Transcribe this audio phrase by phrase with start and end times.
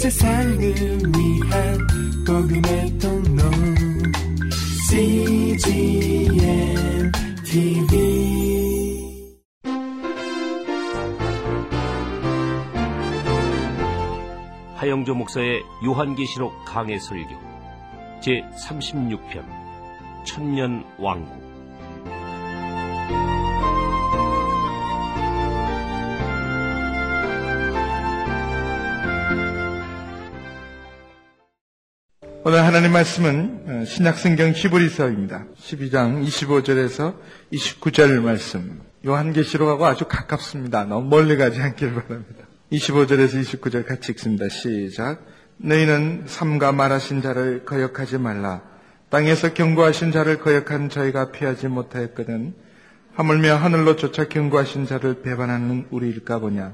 [0.00, 1.78] 세상을 위한
[2.26, 3.42] 복음의 통로.
[4.88, 6.32] CGM
[7.44, 8.00] TV
[14.76, 17.28] 하영조 목사의 요한계시록 강해 설교.
[18.22, 19.44] 제 36편
[20.24, 21.49] 천년 왕국
[32.42, 35.44] 오늘 하나님 말씀은 어, 신약성경 히브리서입니다.
[35.60, 37.16] 12장 25절에서
[37.52, 38.80] 29절 말씀.
[39.04, 40.86] 요한계시록하고 아주 가깝습니다.
[40.86, 42.46] 너무 멀리 가지 않길 바랍니다.
[42.72, 44.48] 25절에서 29절 같이 읽습니다.
[44.48, 45.22] 시작.
[45.58, 48.62] 너희는 삼가 말하신 자를 거역하지 말라.
[49.10, 52.54] 땅에서 경고하신 자를 거역한 저희가 피하지 못하였거든.
[53.16, 56.72] 하물며 하늘로 쫓아 경고하신 자를 배반하는 우리일까 보냐.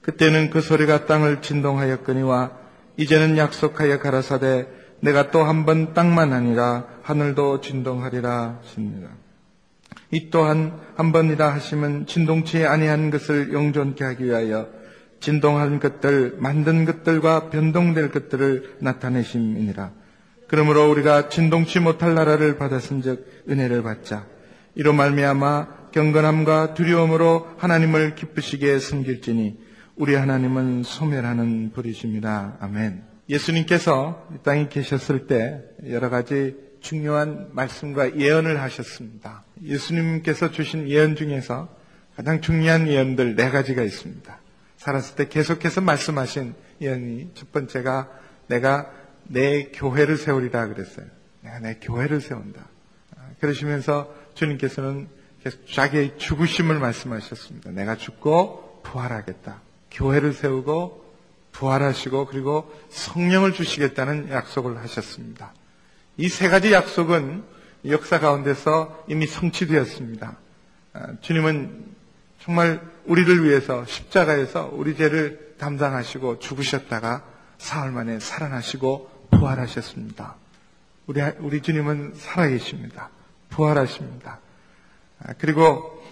[0.00, 2.52] 그때는 그 소리가 땅을 진동하였거니와
[2.96, 9.08] 이제는 약속하여 가라사대 내가 또 한 번 땅만 아니라 하늘도 진동하리라 하십니다.
[10.10, 14.68] 이 또한 한 번이라 하시면 진동치 아니한 것을 영존케 하기 위하여
[15.20, 19.90] 진동한 것들, 만든 것들과 변동될 것들을 나타내심이니라.
[20.48, 24.26] 그러므로 우리가 진동치 못할 나라를 받았은즉 은혜를 받자.
[24.74, 29.58] 이로 말미암아 경건함과 두려움으로 하나님을 기쁘시게 섬길지니
[29.96, 32.58] 우리 하나님은 소멸하는 분이십니다.
[32.60, 33.13] 아멘.
[33.28, 39.44] 예수님께서 이 땅에 계셨을 때 여러 가지 중요한 말씀과 예언을 하셨습니다.
[39.62, 41.74] 예수님께서 주신 예언 중에서
[42.16, 44.38] 가장 중요한 예언들 네 가지가 있습니다.
[44.76, 48.10] 살았을 때 계속해서 말씀하신 예언이 첫 번째가
[48.48, 48.90] 내가
[49.24, 51.06] 내 교회를 세우리라 그랬어요.
[51.40, 52.68] 내가 내 교회를 세운다.
[53.40, 55.08] 그러시면서 주님께서는
[55.42, 57.70] 계속 자기의 죽으심을 말씀하셨습니다.
[57.70, 59.62] 내가 죽고 부활하겠다.
[59.90, 61.03] 교회를 세우고
[61.54, 65.52] 부활하시고 그리고 성령을 주시겠다는 약속을 하셨습니다.
[66.16, 67.42] 이 세 가지 약속은
[67.88, 70.36] 역사 가운데서 이미 성취되었습니다.
[71.22, 71.86] 주님은
[72.40, 77.24] 정말 우리를 위해서 십자가에서 우리 죄를 담당하시고 죽으셨다가
[77.58, 80.36] 사흘 만에 살아나시고 부활하셨습니다.
[81.06, 83.10] 우리, 우리 주님은 살아계십니다.
[83.50, 84.38] 부활하십니다.
[85.38, 86.02] 그리고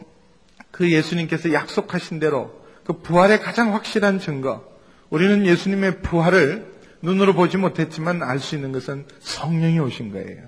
[0.70, 4.64] 그 예수님께서 약속하신 대로 그 부활의 가장 확실한 증거,
[5.12, 10.44] 우리는 예수님의 부활을 눈으로 보지 못했지만 알 수 있는 것은 성령이 오신 거예요.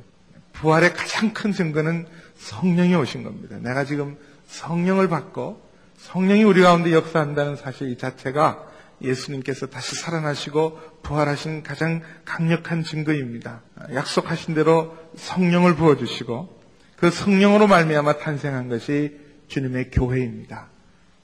[0.54, 3.58] 부활의 가장 큰 증거는 성령이 오신 겁니다.
[3.58, 4.16] 내가 지금
[4.46, 5.60] 성령을 받고
[5.98, 8.66] 성령이 우리 가운데 역사한다는 사실 이 자체가
[9.02, 13.60] 예수님께서 다시 살아나시고 부활하신 가장 강력한 증거입니다.
[13.92, 16.60] 약속하신 대로 성령을 부어주시고
[16.96, 20.68] 그 성령으로 말미암아 탄생한 것이 주님의 교회입니다.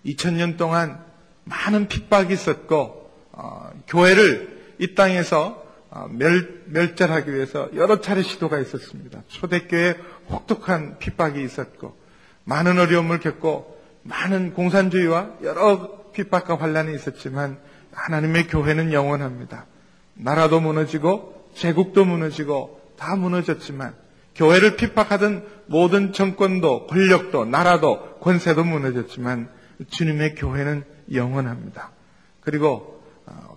[0.04, 1.02] 2000년 동안
[1.44, 2.99] 많은 핍박이 있었고 어,
[3.86, 9.22] 교회를 이 땅에서 어, 멸, 멸절하기 위해서 여러 차례 시도가 있었습니다.
[9.26, 9.96] 초대교회
[10.28, 11.96] 혹독한 핍박이 있었고
[12.44, 17.58] 많은 어려움을 겪고 많은 공산주의와 여러 핍박과 환란이 있었지만
[17.92, 19.66] 하나님의 교회는 영원합니다.
[20.14, 23.94] 나라도 무너지고 제국도 무너지고 다 무너졌지만
[24.36, 29.48] 교회를 핍박하던 모든 정권도 권력도 나라도 권세도 무너졌지만
[29.90, 31.90] 주님의 교회는 영원합니다.
[32.40, 32.99] 그리고 어,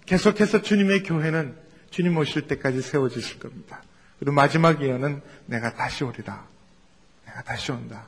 [0.06, 1.56] 계속해서 주님의 교회는
[1.90, 3.84] 주님 오실 때까지 세워지실 겁니다.
[4.20, 6.48] 그리고 마지막 예언은 내가 다시 오리라.
[7.26, 8.08] 내가 다시 온다.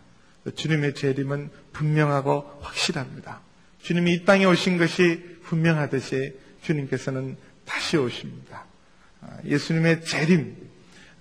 [0.56, 3.41] 주님의 재림은 분명하고 확실합니다.
[3.81, 8.66] 주님이 이 땅에 오신 것이 분명하듯이 주님께서는 다시 오십니다.
[9.22, 10.56] 아, 예수님의 재림.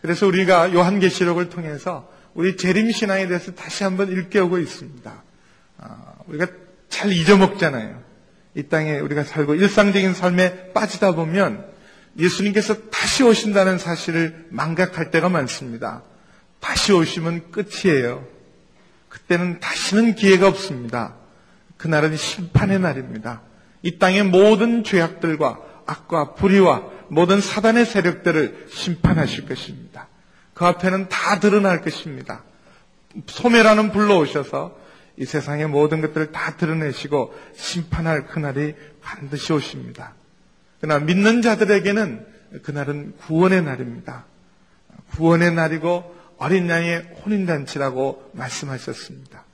[0.02, 5.22] 그래서 우리가 요한계시록을 통해서 우리 재림 신앙에 대해서 다시 한번 일깨우고 있습니다.
[5.78, 6.46] 아, 우리가
[6.88, 8.03] 잘 잊어먹잖아요.
[8.54, 11.66] 이 땅에 우리가 살고 일상적인 삶에 빠지다 보면
[12.18, 16.02] 예수님께서 다시 오신다는 사실을 망각할 때가 많습니다.
[16.60, 18.26] 다시 오시면 끝이에요.
[19.08, 21.14] 그때는 다시는 기회가 없습니다.
[21.76, 23.42] 그날은 심판의 날입니다.
[23.82, 30.08] 이 땅의 모든 죄악들과 악과 불의와 모든 사단의 세력들을 심판하실 것입니다.
[30.54, 32.44] 그 앞에는 다 드러날 것입니다.
[33.26, 34.76] 소매라는 불러 오셔서
[35.16, 40.14] 이 세상의 모든 것들을 다 드러내시고 심판할 그날이 반드시 오십니다.
[40.80, 42.26] 그러나 믿는 자들에게는
[42.62, 44.24] 그날은 구원의 날입니다.
[45.12, 49.44] 구원의 날이고 어린 양의 혼인잔치라고 말씀하셨습니다.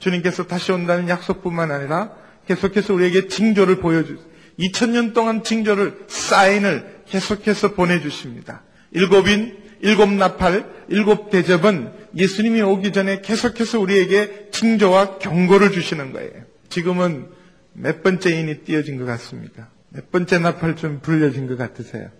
[0.00, 2.12] 주님께서 다시 온다는 약속뿐만 아니라
[2.46, 4.18] 계속해서 우리에게 징조를 보여주,
[4.58, 8.62] 2000년 동안 징조를, 사인을 계속해서 보내주십니다.
[8.90, 16.44] 일곱인, 일곱 나팔, 일곱 대접은 예수님이 오기 전에 계속해서 우리에게 징조와 경고를 주시는 거예요.
[16.68, 17.28] 지금은
[17.72, 19.68] 몇 번째 인이 띄어진 것 같습니까?
[19.90, 22.10] 몇 번째 나팔 좀 불려진 것 같으세요?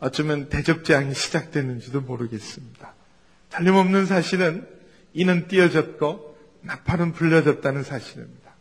[0.00, 2.94] 어쩌면 대접재앙이 시작됐는지도 모르겠습니다.
[3.50, 4.66] 틀림없는 사실은
[5.12, 8.54] 이는 띄어졌고 나팔은 불려졌다는 사실입니다.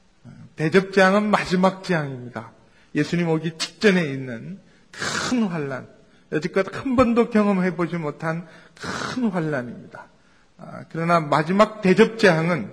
[0.55, 2.51] 대접재앙은 마지막 재앙입니다.
[2.95, 4.59] 예수님 오기 직전에 있는
[4.91, 5.87] 큰 환란,
[6.31, 10.07] 여지껏 한 번도 경험해 보지 못한 큰 환란입니다.
[10.57, 12.71] 아, 그러나 마지막 대접 재앙은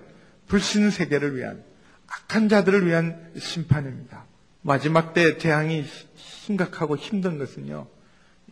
[0.48, 1.62] 불신 세계를 위한
[2.06, 4.24] 악한 자들을 위한 심판입니다.
[4.62, 5.84] 마지막 때 재앙이
[6.16, 7.86] 심각하고 힘든 것은요.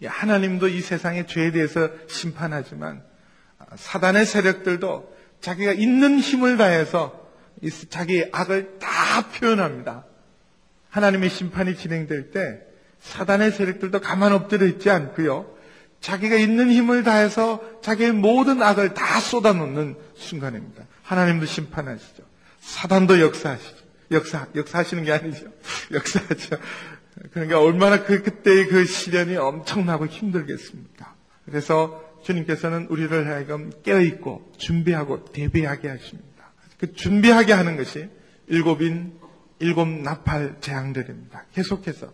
[0.05, 3.03] 하나님도 이 세상의 죄에 대해서 심판하지만
[3.59, 7.21] 아, 사단의 세력들도 자기가 있는 힘을 다해서
[7.89, 10.05] 자기의 악을 다 표현합니다.
[10.91, 12.61] 하나님의 심판이 진행될 때
[13.01, 15.57] 사단의 세력들도 가만 엎드려 있지 않고요.
[16.03, 20.85] 자기가 있는 힘을 다해서 자기의 모든 악을 다 쏟아놓는 순간입니다.
[21.03, 22.25] 하나님도 심판하시죠.
[22.61, 23.77] 사단도 역사하시죠.
[24.11, 25.47] 역사, 역사하시는 게 아니죠.
[25.93, 26.57] 역사하죠.
[27.33, 31.15] 그러니까 얼마나 그, 그때의 그 시련이 엄청나고 힘들겠습니까?
[31.47, 36.53] 그래서 주님께서는 우리를 하여금 깨어있고 준비하고 대비하게 하십니다.
[36.79, 38.09] 그 준비하게 하는 것이
[38.49, 39.19] 일곱인
[39.61, 41.47] 일곱 나팔 재앙들입니다.
[41.55, 42.13] 계속해서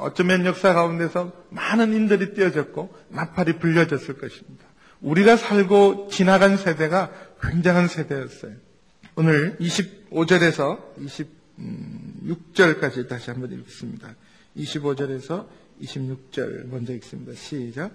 [0.00, 4.64] 어쩌면 역사 가운데서 많은 인들이 띄어졌고 나팔이 불려졌을 것입니다.
[5.00, 7.10] 우리가 살고 지나간 세대가
[7.42, 8.52] 굉장한 세대였어요.
[9.16, 10.78] 오늘 25절에서
[11.56, 14.14] 26절까지 다시 한번 읽겠습니다.
[14.56, 15.46] 25절에서
[15.82, 17.32] 26절 먼저 읽습니다.
[17.34, 17.92] 시작.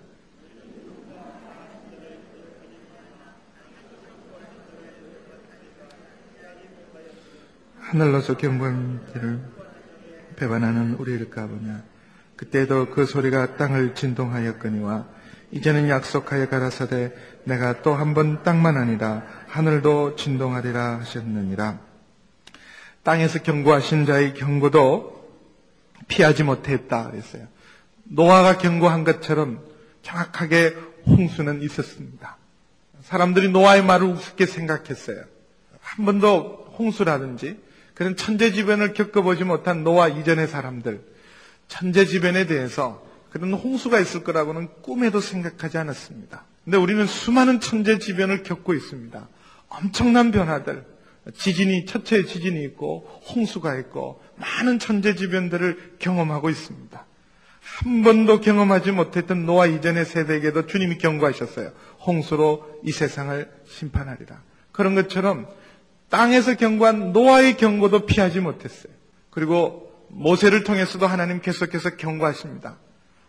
[7.80, 9.40] 하늘로서 길을
[10.36, 11.94] 배반하는 우리를 까보냐.
[12.38, 15.06] 그때도 그 소리가 땅을 진동하였거니와
[15.52, 17.14] 이제는 약속하여 가라사대
[17.46, 21.80] 내가 또 한 번 땅만 아니라 하늘도 진동하리라 하셨느니라.
[23.04, 25.14] 땅에서 경고하신 자의 경고도
[26.08, 27.48] 피하지 못했다 그랬어요.
[28.04, 29.64] 노아가 경고한 것처럼
[30.02, 32.38] 정확하게 홍수는 있었습니다.
[33.04, 35.24] 사람들이 노아의 말을 우습게 생각했어요.
[35.80, 37.60] 한 번도 홍수라든지
[37.94, 41.02] 그런 천재지변을 겪어보지 못한 노아 이전의 사람들,
[41.67, 46.45] 천재지변에 대해서 그런 홍수가 있을 거라고는 꿈에도 생각하지 않았습니다.
[46.63, 49.27] 근데 우리는 수많은 천재지변을 겪고 있습니다.
[49.67, 50.85] 엄청난 변화들,
[51.33, 57.06] 지진이, 첫째 지진이 있고, 홍수가 있고, 많은 천재지변들을 경험하고 있습니다.
[57.59, 61.71] 한 번도 경험하지 못했던 노아 이전의 세대에게도 주님이 경고하셨어요.
[62.06, 64.41] 홍수로 이 세상을 심판하리라.
[64.71, 65.47] 그런 것처럼
[66.09, 68.94] 땅에서 경고한 노아의 경고도 피하지 못했어요.
[69.31, 72.78] 그리고 모세를 통해서도 하나님 계속해서 경고하십니다.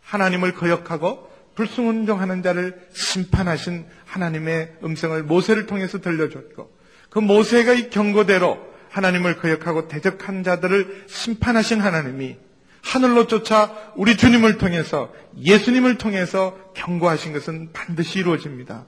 [0.02, 6.70] 하나님을 거역하고 불순종하는 자를 심판하신 하나님의 음성을 모세를 통해서 들려줬고
[7.10, 8.58] 그 모세가 이 경고대로
[8.90, 12.36] 하나님을 거역하고 대적한 자들을 심판하신 하나님이
[12.82, 18.86] 하늘로 쫓아 우리 주님을 통해서 예수님을 통해서 경고하신 것은 반드시 이루어집니다.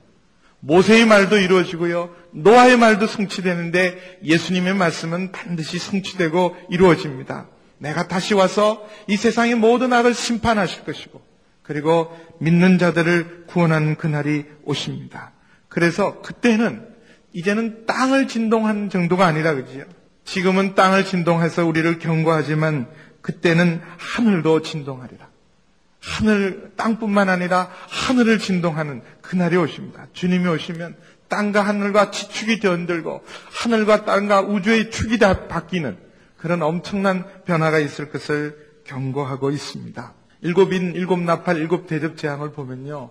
[0.61, 2.15] 모세의 말도 이루어지고요.
[2.33, 7.49] 노아의 말도 성취되는데 예수님의 말씀은 반드시 성취되고 이루어집니다.
[7.79, 11.23] 내가 다시 와서 이 세상의 모든 악을 심판하실 것이고
[11.63, 15.33] 그리고 믿는 자들을 구원하는 그날이 오십니다.
[15.69, 16.89] 그래서 그때는
[17.33, 19.85] 이제는 땅을 진동하는 정도가 아니라 그지요.
[20.25, 22.89] 지금은 땅을 진동해서 우리를 경고하지만
[23.21, 25.29] 그때는 하늘도 진동하리라.
[26.01, 30.07] 하늘, 땅뿐만 아니라 하늘을 진동하는 그날이 오십니다.
[30.13, 30.97] 주님이 오시면
[31.29, 36.08] 땅과 하늘과 지축이 되어들고 하늘과 땅과 우주의 축이 다 바뀌는
[36.39, 40.15] 그런 엄청난 변화가 있을 것을 경고하고 있습니다.
[40.41, 43.11] 일곱인, 일곱 나팔, 일곱 대접 재앙을 보면요.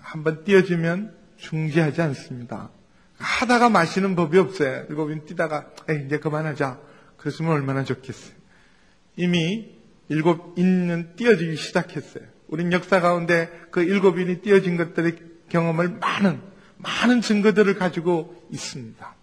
[0.00, 2.70] 한번 띄어지면 중지하지 않습니다.
[3.18, 4.86] 하다가 마시는 법이 없어요.
[4.88, 6.80] 일곱인 뛰다가, 에이, 이제 그만하자.
[7.16, 8.34] 그랬으면 얼마나 좋겠어요.
[9.16, 9.74] 이미
[10.08, 12.24] 일곱 인은 띄어지기 시작했어요.
[12.48, 15.16] 우린 역사 가운데 그 일곱 인이 띄어진 것들의
[15.48, 16.40] 경험을 많은,
[16.78, 19.14] 많은 증거들을 가지고 있습니다.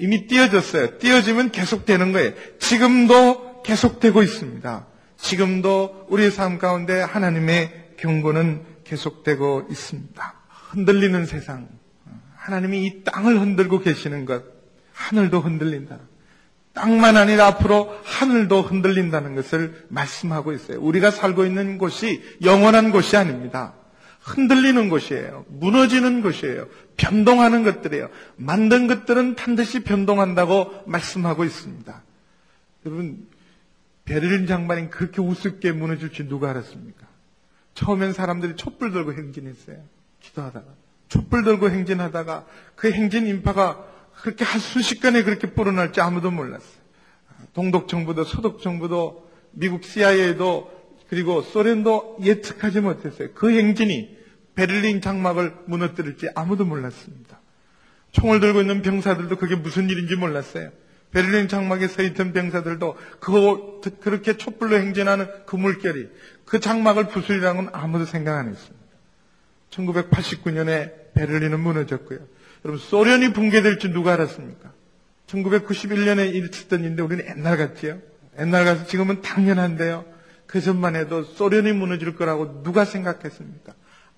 [0.00, 0.98] 이미 띄어졌어요.
[0.98, 2.32] 띄어지면 계속되는 거예요.
[2.58, 4.86] 지금도 계속되고 있습니다.
[5.18, 10.34] 지금도 우리의 삶 가운데 하나님의 경고는 계속되고 있습니다.
[10.70, 11.68] 흔들리는 세상.
[12.34, 14.42] 하나님이 이 땅을 흔들고 계시는 것.
[14.94, 15.98] 하늘도 흔들린다.
[16.72, 20.80] 땅만 아니라 앞으로 하늘도 흔들린다는 것을 말씀하고 있어요.
[20.80, 23.74] 우리가 살고 있는 곳이 영원한 곳이 아닙니다.
[24.20, 25.46] 흔들리는 곳이에요.
[25.48, 26.66] 무너지는 곳이에요.
[26.96, 28.10] 변동하는 것들이에요.
[28.36, 32.02] 만든 것들은 반드시 변동한다고 말씀하고 있습니다.
[32.86, 33.26] 여러분,
[34.04, 37.06] 베를린 장반이 그렇게 우습게 무너질 줄 누가 알았습니까?
[37.74, 39.78] 처음엔 사람들이 촛불 들고 행진했어요.
[40.20, 40.66] 기도하다가.
[41.08, 42.46] 촛불 들고 행진하다가
[42.76, 43.84] 그 행진 인파가
[44.20, 46.80] 그렇게 한 순식간에 그렇게 불어날지 아무도 몰랐어요.
[47.54, 50.79] 동독 정부도 서독 정부도 미국 CIA도
[51.10, 53.30] 그리고 소련도 예측하지 못했어요.
[53.34, 54.16] 그 행진이
[54.54, 57.40] 베를린 장막을 무너뜨릴지 아무도 몰랐습니다.
[58.12, 60.70] 총을 들고 있는 병사들도 그게 무슨 일인지 몰랐어요.
[61.10, 66.08] 베를린 장막에 서 있던 병사들도 그, 그렇게 촛불로 행진하는 그 물결이
[66.44, 68.86] 그 장막을 부수리라는 건 아무도 생각 안 했습니다.
[69.70, 72.20] 1989년에 베를린은 무너졌고요.
[72.64, 74.72] 여러분, 소련이 붕괴될지 누가 알았습니까?
[75.26, 77.98] 1991년에 있었던 일인데 우리는 옛날 같지요?
[78.38, 80.19] 옛날 가서 지금은 당연한데요.
[80.50, 83.72] 그 전만 해도 소련이 무너질 거라고 누가 생각했습니까?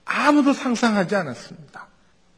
[0.07, 1.89] 아무도 상상하지 않았습니다.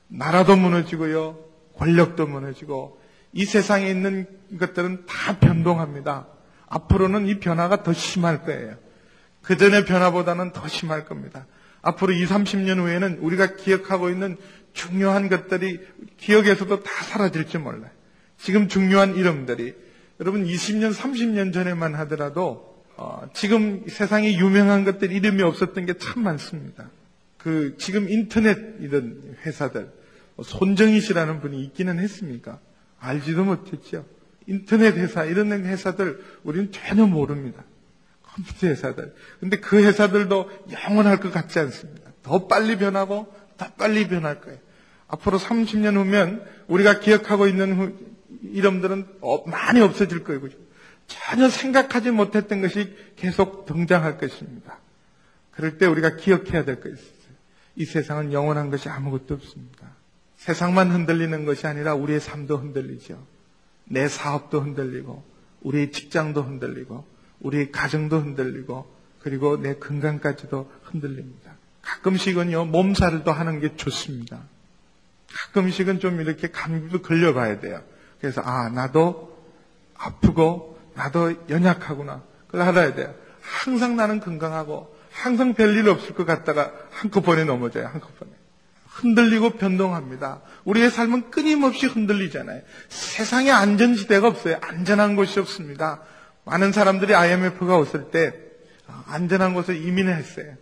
[0.09, 1.39] 나라도 무너지고요.
[1.79, 3.01] 권력도 무너지고
[3.33, 4.27] 이 세상에 있는
[4.59, 6.27] 것들은 다 변동합니다.
[6.67, 8.75] 앞으로는 이 변화가 더 심할 거예요.
[9.43, 11.47] 그 전의 변화보다는 더 심할 겁니다.
[11.81, 14.37] 앞으로 20, 30년 후에는 우리가 기억하고 있는
[14.73, 15.79] 중요한 것들이
[16.17, 17.93] 기억에서도 다 사라질지 몰라요.
[18.39, 19.77] 지금 중요한 이름들이
[20.19, 26.91] 여러분 20년, 30년 전에만 하더라도 어, 지금 세상에 유명한 것들 이름이 없었던 게 참 많습니다.
[27.39, 29.91] 그 지금 인터넷 이런 회사들
[30.43, 32.59] 손정희 씨라는 분이 있기는 했습니까?
[32.99, 34.07] 알지도 못했죠.
[34.47, 37.63] 인터넷 회사 이런 회사들 우리는 전혀 모릅니다.
[38.23, 39.15] 컴퓨터 회사들.
[39.41, 42.11] 근데 그 회사들도 영원할 것 같지 않습니다.
[42.23, 44.59] 더 빨리 변하고 더 빨리 변할 거예요.
[45.09, 47.97] 앞으로 30년 후면 우리가 기억하고 있는
[48.43, 50.41] 이름들은 어, 많이 없어질 거예요.
[51.07, 54.79] 전혀 생각하지 못했던 것이 계속 등장할 것입니다.
[55.51, 57.35] 그럴 때 우리가 기억해야 될 것이 있어요.
[57.77, 59.89] 이 세상은 영원한 것이 아무것도 없습니다.
[60.37, 63.25] 세상만 흔들리는 것이 아니라 우리의 삶도 흔들리죠.
[63.87, 65.25] 내 사업도 흔들리고,
[65.63, 67.07] 우리의 직장도 흔들리고,
[67.41, 71.53] 우리의 가정도 흔들리고, 그리고 내 건강까지도 흔들립니다.
[71.83, 74.43] 가끔씩은요, 몸살도 하는 게 좋습니다.
[75.33, 77.83] 가끔씩은 좀 이렇게 감기도 걸려봐야 돼요.
[78.21, 79.35] 그래서, 아, 나도
[79.97, 82.23] 아프고, 나도 연약하구나.
[82.47, 83.15] 그걸 알아야 돼요.
[83.41, 88.33] 항상 나는 건강하고, 항상 별일 없을 것 같다가 한꺼번에 넘어져요, 한꺼번에.
[88.87, 90.41] 흔들리고 변동합니다.
[90.65, 92.63] 우리의 삶은 끊임없이 흔들리잖아요.
[92.89, 94.59] 세상에 안전지대가 없어요.
[94.61, 96.03] 안전한 곳이 없습니다.
[96.45, 98.35] 많은 사람들이 IMF가 왔을 때
[99.07, 100.55] 안전한 곳에 이민했어요.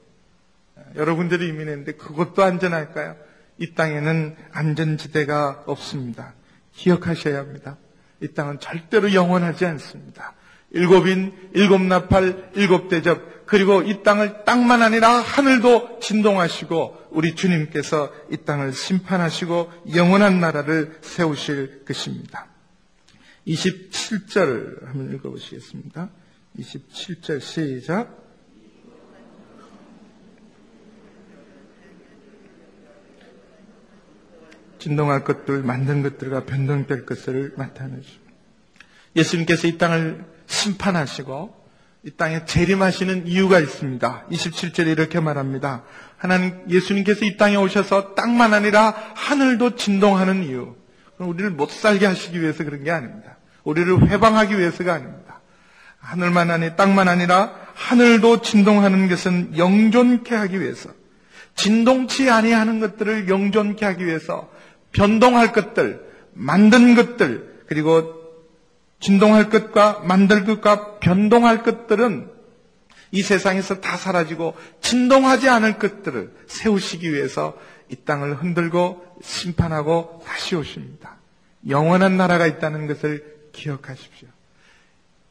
[0.97, 3.17] 여러분들이 이민했는데 그것도 안전할까요?
[3.59, 6.35] 이 땅에는 안전지대가 없습니다.
[6.73, 7.77] 기억하셔야 합니다.
[8.23, 10.35] 이 땅은 절대로 영원하지 않습니다.
[10.71, 18.39] 일곱인, 일곱 나팔, 일곱 대접, 그리고 이 땅을 땅만 아니라 하늘도 진동하시고 우리 주님께서 이
[18.39, 22.47] 땅을 심판하시고 영원한 나라를 세우실 것입니다.
[23.47, 26.09] 27절 한번 읽어보시겠습니다.
[26.59, 28.22] 27절 시작.
[34.83, 38.21] 진동할 것들, 만든 것들과 변동될 것을 나타내십니다.
[39.15, 41.63] 예수님께서 이 땅을 심판하시고
[42.05, 44.27] 이 땅에 재림하시는 이유가 있습니다.
[44.29, 45.85] 27절에 이렇게 말합니다.
[46.17, 50.75] 하나님 예수님께서 이 땅에 오셔서 땅만 아니라 하늘도 진동하는 이유.
[51.19, 53.37] 우리를 못 살게 하시기 위해서 그런 게 아닙니다.
[53.63, 55.41] 우리를 회방하기 위해서가 아닙니다.
[55.99, 60.91] 하늘만 아니 땅만 아니라 하늘도 진동하는 것은 영존케 하기 위해서
[61.55, 64.51] 진동치 아니하는 것들을 영존케 하기 위해서
[64.93, 68.23] 변동할 것들, 만든 것들, 그리고
[69.01, 72.31] 진동할 것과 만들 것과 변동할 것들은
[73.11, 77.59] 이 세상에서 다 사라지고 진동하지 않을 것들을 세우시기 위해서
[77.91, 81.17] 이 땅을 흔들고 심판하고 다시 오십니다.
[81.69, 84.29] 영원한 나라가 있다는 것을 기억하십시오.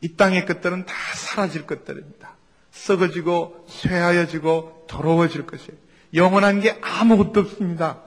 [0.02, 2.36] 이 땅의 것들은 다 사라질 것들입니다.
[2.72, 5.78] 썩어지고 쇠하여지고 더러워질 것이에요.
[6.14, 8.00] 영원한 게 아무것도 없습니다.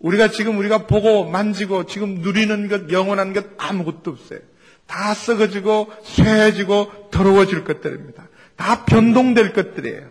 [0.00, 4.40] 우리가 지금 우리가 보고 만지고 지금 누리는 것, 영원한 것 아무것도 없어요.
[4.86, 8.28] 다 썩어지고 쇠해지고 더러워질 것들입니다.
[8.56, 10.08] 다 변동될 것들이에요.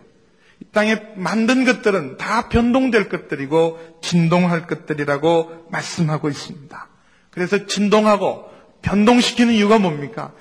[0.60, 6.88] 이 땅에 만든 것들은 다 변동될 것들이고 진동할 것들이라고 말씀하고 있습니다.
[7.30, 8.48] 그래서 진동하고
[8.82, 10.32] 변동시키는 이유가 뭡니까?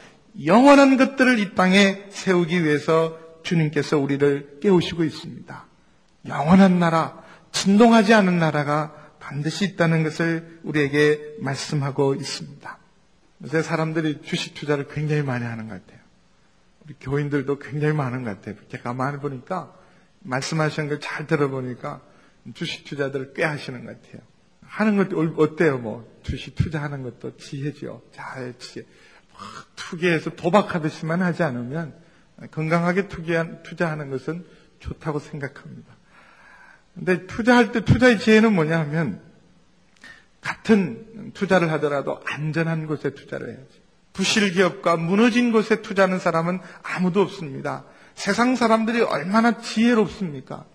[0.45, 5.65] 영원한 것들을 이 땅에 세우기 위해서 주님께서 우리를 깨우시고 있습니다.
[6.27, 8.93] 영원한 나라, 진동하지 않은 나라가
[9.27, 12.77] 반드시 있다는 것을 우리에게 말씀하고 있습니다.
[13.43, 15.99] 요새 사람들이 주식 투자를 굉장히 많이 하는 것 같아요.
[16.85, 18.55] 우리 교인들도 굉장히 많은 것 같아요.
[18.69, 19.75] 제가 많이 보니까
[20.21, 22.01] 말씀하시는 걸 잘 들어보니까
[22.53, 24.21] 주식 투자들을 꽤 하시는 것 같아요.
[24.61, 25.77] 하는 것도 어때요?
[25.77, 28.03] 뭐 주식 투자하는 것도 지혜죠.
[28.13, 28.85] 잘 지혜.
[29.75, 31.93] 투기해서 도박하듯이만 하지 않으면
[32.51, 34.45] 건강하게 투기한, 투자하는 것은
[34.79, 35.96] 좋다고 생각합니다.
[36.97, 39.21] 근데 투자할 때 투자의 지혜는 뭐냐 하면
[40.41, 43.81] 같은 투자를 하더라도 안전한 곳에 투자를 해야지.
[44.13, 47.85] 부실 기업과 무너진 곳에 투자하는 사람은 아무도 없습니다.
[48.15, 50.65] 세상 사람들이 얼마나 지혜롭습니까?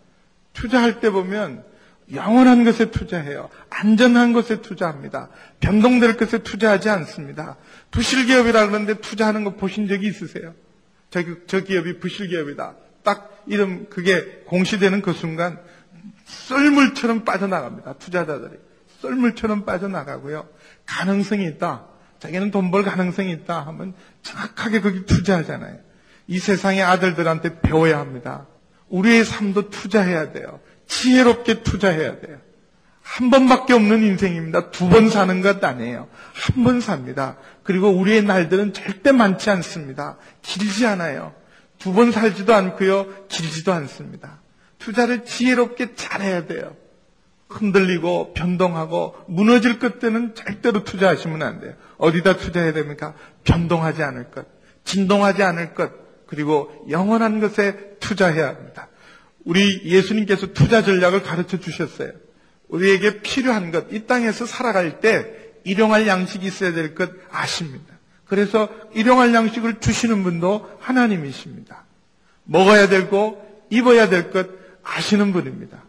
[0.53, 1.65] 투자할 때 보면
[2.13, 3.49] 영원한 것에 투자해요.
[3.69, 5.29] 안전한 것에 투자합니다.
[5.61, 7.57] 변동될 것에 투자하지 않습니다.
[7.91, 10.55] 부실 기업이라 그러는데 투자하는 거 보신 적이 있으세요?
[11.11, 12.75] 저, 저 기업이 부실 기업이다.
[13.03, 15.59] 딱 이름 그게 공시되는 그 순간
[16.49, 17.95] 썰물처럼 빠져나갑니다.
[17.95, 18.57] 투자자들이.
[19.01, 20.49] 썰물처럼 빠져나가고요.
[20.87, 21.87] 가능성이 있다.
[22.19, 25.79] 자기는 돈 벌 가능성이 있다 하면 정확하게 거기 투자하잖아요.
[26.29, 28.47] 이 세상의 아들들한테 배워야 합니다.
[28.89, 30.61] 우리의 삶도 투자해야 돼요.
[30.87, 32.39] 지혜롭게 투자해야 돼요.
[33.03, 34.71] 한 번밖에 없는 인생입니다.
[34.71, 36.09] 두 번 사는 것 아니에요.
[36.33, 37.37] 한 번 삽니다.
[37.65, 40.17] 그리고 우리의 날들은 절대 많지 않습니다.
[40.43, 41.35] 길지 않아요.
[41.79, 43.27] 두 번 살지도 않고요.
[43.29, 44.42] 길지도 않습니다.
[44.83, 46.77] 투자를 지혜롭게 잘해야 돼요.
[47.49, 51.75] 흔들리고 변동하고 무너질 것들은 절대로 투자하시면 안 돼요.
[51.99, 53.15] 어디다 투자해야 됩니까?
[53.45, 54.47] 변동하지 않을 것,
[54.85, 55.93] 진동하지 않을 것,
[56.27, 58.89] 그리고 영원한 것에 투자해야 합니다.
[59.45, 62.13] 우리 예수님께서 투자 전략을 가르쳐 주셨어요.
[62.69, 65.27] 우리에게 필요한 것, 이 땅에서 살아갈 때
[65.65, 67.85] 일용할 양식이 있어야 될 것 아십니다.
[68.25, 71.85] 그래서 일용할 양식을 주시는 분도 하나님이십니다.
[72.45, 75.83] 먹어야 되고 입어야 될 것 아시는 분입니다.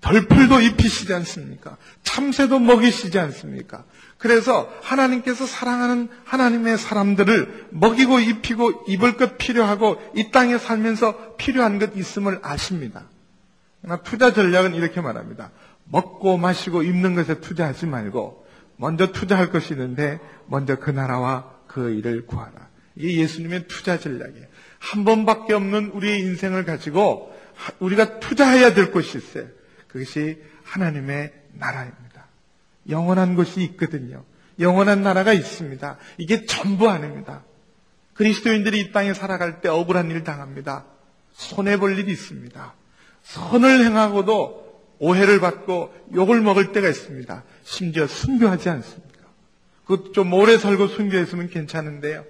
[0.00, 1.76] 덜풀도 입히시지 않습니까?
[2.02, 3.84] 참새도 먹이시지 않습니까?
[4.18, 11.96] 그래서 하나님께서 사랑하는 하나님의 사람들을 먹이고 입히고 입을 것 필요하고 이 땅에 살면서 필요한 것
[11.96, 13.04] 있음을 아십니다.
[13.80, 15.50] 그러나 투자 전략은 이렇게 말합니다.
[15.84, 18.46] 먹고 마시고 입는 것에 투자하지 말고
[18.76, 22.52] 먼저 투자할 것이 있는데 먼저 그 나라와 그 일을 구하라.
[22.96, 24.46] 이게 예수님의 투자 전략이에요.
[24.78, 27.32] 한 번밖에 없는 우리의 인생을 가지고
[27.78, 29.46] 우리가 투자해야 될 것이 있어요.
[29.88, 32.26] 그것이 하나님의 나라입니다.
[32.88, 34.24] 영원한 것이 있거든요.
[34.58, 35.98] 영원한 나라가 있습니다.
[36.18, 37.44] 이게 전부 아닙니다.
[38.14, 40.84] 그리스도인들이 이 땅에 살아갈 때 억울한 일 당합니다.
[41.32, 42.74] 손해볼 일이 있습니다.
[43.22, 44.62] 선을 행하고도
[44.98, 47.42] 오해를 받고 욕을 먹을 때가 있습니다.
[47.64, 49.18] 심지어 순교하지 않습니까?
[49.86, 52.24] 그것도 좀 오래 살고 순교했으면 괜찮은데요.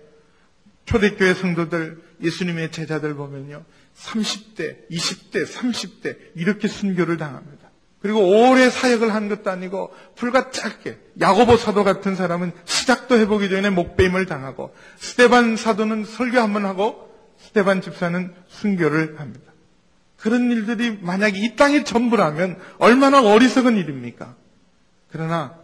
[0.85, 3.65] 초대교회 성도들, 예수님의 제자들 보면요.
[3.97, 7.71] 30대, 20대, 30대 이렇게 순교를 당합니다.
[8.01, 13.71] 그리고 오래 사역을 한 것도 아니고 불과 짧게 야고보 사도 같은 사람은 시작도 해보기 전에
[13.71, 19.53] 목배임을 당하고 스테반 사도는 설교 한 번 하고 스테반 집사는 순교를 합니다.
[20.17, 24.37] 그런 일들이 만약에 이 땅이 전부라면 얼마나 어리석은 일입니까?
[25.11, 25.57] 그러나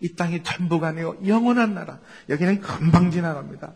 [0.00, 1.98] 이 땅이 전부가 아니고 영원한 나라.
[2.28, 3.72] 여기는 금방 지나갑니다.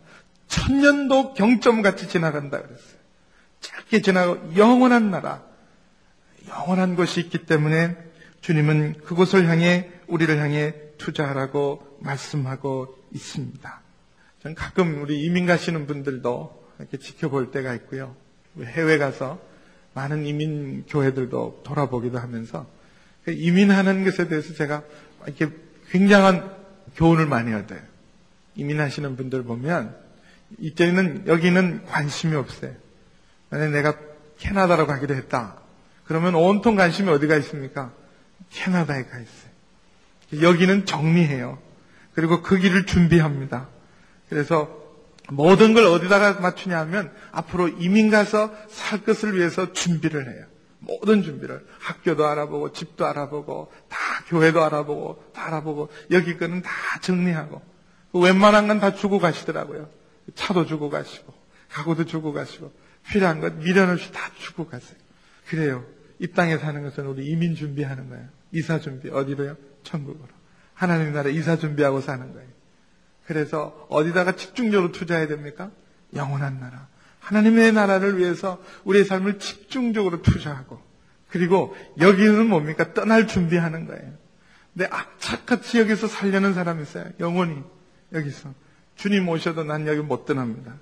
[0.47, 2.96] 천년도 경점같이 지나간다 그랬어요.
[3.61, 5.43] 짧게 지나고 영원한 나라,
[6.47, 7.95] 영원한 것이 있기 때문에
[8.41, 13.81] 주님은 그곳을 향해 우리를 향해 투자하라고 말씀하고 있습니다.
[14.41, 18.15] 저는 가끔 우리 이민 가시는 분들도 이렇게 지켜볼 때가 있고요.
[18.61, 19.39] 해외 가서
[19.93, 22.67] 많은 이민 교회들도 돌아보기도 하면서
[23.23, 24.83] 그 이민하는 것에 대해서 제가
[25.25, 25.49] 이렇게
[25.89, 26.55] 굉장한
[26.95, 27.79] 교훈을 많이 얻어요.
[28.55, 29.95] 이민하시는 분들 보면
[30.59, 32.73] 이때는 여기는 관심이 없어요.
[33.49, 33.95] 만약 내가
[34.37, 35.57] 캐나다로 가기로 했다.
[36.05, 37.91] 그러면 온통 관심이 어디가 있습니까?
[38.51, 40.41] 캐나다에 가 있어요.
[40.41, 41.59] 여기는 정리해요.
[42.13, 43.67] 그리고 그 길을 준비합니다.
[44.29, 44.69] 그래서
[45.29, 50.45] 모든 걸 어디다가 맞추냐 하면 앞으로 이민 가서 살 것을 위해서 준비를 해요.
[50.79, 51.65] 모든 준비를.
[51.79, 57.61] 학교도 알아보고, 집도 알아보고, 다 교회도 알아보고, 다 알아보고, 여기 거는 다 정리하고,
[58.13, 59.89] 웬만한 건 다 주고 가시더라고요.
[60.35, 61.33] 차도 주고 가시고,
[61.71, 62.71] 가구도 주고 가시고,
[63.09, 64.97] 필요한 것 미련 없이 다 주고 가세요.
[65.47, 65.85] 그래요.
[66.19, 68.27] 이 땅에 사는 것은 우리 이민 준비하는 거예요.
[68.51, 69.09] 이사 준비.
[69.09, 69.55] 어디로요?
[69.83, 70.27] 천국으로.
[70.73, 72.47] 하나님 나라 이사 준비하고 사는 거예요.
[73.25, 75.71] 그래서 어디다가 집중적으로 투자해야 됩니까?
[76.15, 76.87] 영원한 나라.
[77.19, 80.81] 하나님의 나라를 위해서 우리의 삶을 집중적으로 투자하고
[81.29, 82.93] 그리고 여기는 뭡니까?
[82.93, 84.13] 떠날 준비하는 거예요.
[84.73, 87.05] 근데 악착같이 여기서 살려는 사람이 있어요.
[87.19, 87.61] 영원히
[88.13, 88.53] 여기서.
[88.95, 90.75] 주님 오셔도 난 여기 못 떠납니다.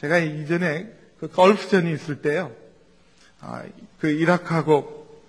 [0.00, 2.50] 제가 이전에 그 걸프전이 있을 때요.
[3.40, 3.62] 아,
[4.00, 5.22] 그 이라크하고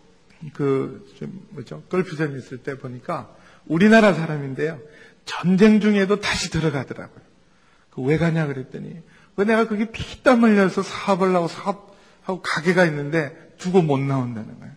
[0.53, 1.83] 그, 좀, 뭐죠?
[1.83, 3.29] 걸프전이 있을 때 보니까
[3.67, 4.79] 우리나라 사람인데요.
[5.25, 7.21] 전쟁 중에도 다시 들어가더라고요.
[7.91, 9.03] 그 왜 가냐 그랬더니,
[9.35, 14.73] 왜 내가 그게 피땀 흘려서 사업을 하고 사업하고 가게가 있는데 두고 못 나온다는 거예요.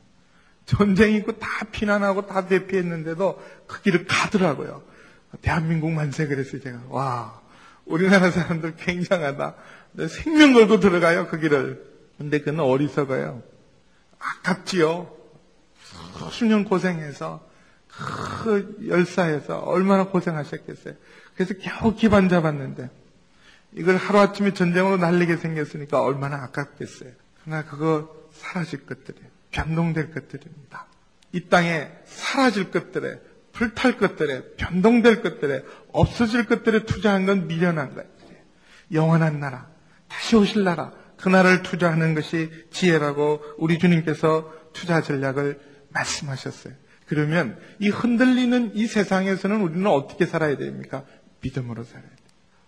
[0.66, 4.82] 전쟁이 있고 다 피난하고 다 대피했는데도 그 길을 가더라고요.
[5.40, 6.82] 대한민국 만세 그랬어요, 제가.
[6.90, 7.40] 와,
[7.86, 9.54] 우리나라 사람들 굉장하다.
[10.08, 11.84] 생명 걸고 들어가요, 그 길을.
[12.18, 13.42] 근데 그는 어리석어요.
[14.18, 15.14] 아깝지요.
[16.30, 17.46] 수년 고생해서,
[18.42, 20.94] 그 열사해서 얼마나 고생하셨겠어요.
[21.34, 22.90] 그래서 겨우 기반 잡았는데,
[23.72, 27.10] 이걸 하루아침에 전쟁으로 날리게 생겼으니까 얼마나 아깝겠어요.
[27.44, 29.28] 그러나 그거 사라질 것들이에요.
[29.50, 30.86] 변동될 것들입니다.
[31.32, 33.20] 이 땅에 사라질 것들에,
[33.56, 38.42] 불탈 것들에, 변동될 것들에, 없어질 것들에 투자한 건 미련한 것들이에요.
[38.92, 39.68] 영원한 나라,
[40.08, 46.74] 다시 오실 나라, 그 나라를 투자하는 것이 지혜라고 우리 주님께서 투자 전략을 말씀하셨어요.
[47.06, 51.04] 그러면 이 흔들리는 이 세상에서는 우리는 어떻게 살아야 됩니까?
[51.40, 52.16] 믿음으로 살아야 돼요.